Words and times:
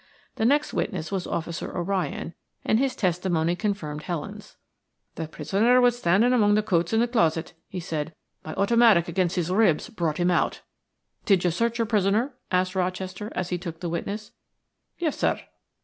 The 0.37 0.45
next 0.45 0.73
witness 0.73 1.11
was 1.11 1.27
Officer 1.27 1.77
O'Ryan, 1.77 2.33
and 2.65 2.79
his 2.79 2.95
testimony 2.95 3.55
confirmed 3.55 4.01
Helen's. 4.01 4.57
"The 5.13 5.27
prisoner 5.27 5.79
was 5.79 5.95
standing 5.99 6.31
back 6.31 6.37
among 6.37 6.55
the 6.55 6.63
coats 6.63 6.91
in 6.91 6.99
the 7.01 7.07
closet," 7.07 7.53
he 7.69 7.79
said. 7.79 8.15
"My 8.43 8.55
automatic 8.55 9.07
against 9.07 9.35
his 9.35 9.51
ribs 9.51 9.89
brought 9.89 10.17
him 10.17 10.31
out." 10.31 10.61
"Did 11.25 11.43
you 11.43 11.51
search 11.51 11.77
your 11.77 11.85
prisoner?" 11.85 12.33
asked 12.49 12.73
Rochester, 12.73 13.31
as 13.35 13.49
he 13.49 13.59
took 13.59 13.79
the 13.79 13.89
witness. 13.89 14.31
"Yes, 14.97 15.19
sir. 15.19 15.39